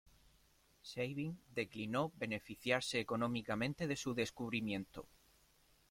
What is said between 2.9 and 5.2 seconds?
económicamente de su descubrimiento.